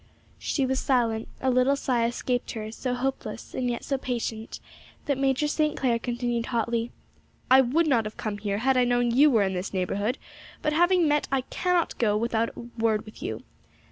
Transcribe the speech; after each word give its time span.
She 0.39 0.65
was 0.65 0.79
silent; 0.79 1.27
a 1.41 1.51
little 1.51 1.75
sigh 1.75 2.07
escaped 2.07 2.53
her, 2.53 2.71
so 2.71 2.95
hopeless 2.95 3.53
and 3.53 3.69
yet 3.69 3.83
so 3.83 3.99
patient, 3.99 4.59
that 5.05 5.15
Major 5.19 5.47
St. 5.47 5.77
Clair 5.77 5.99
continued 5.99 6.47
hotly, 6.47 6.91
'I 7.51 7.61
would 7.61 7.85
not 7.85 8.05
have 8.05 8.17
come 8.17 8.39
here, 8.39 8.57
had 8.57 8.77
I 8.77 8.83
known 8.83 9.11
you 9.11 9.29
were 9.29 9.43
in 9.43 9.53
this 9.53 9.75
neighbourhood; 9.75 10.17
but 10.63 10.73
having 10.73 11.07
met 11.07 11.27
I 11.31 11.41
cannot 11.51 11.95
go 11.99 12.17
without 12.17 12.49
a 12.57 12.61
word 12.81 13.05
with 13.05 13.21
you. 13.21 13.43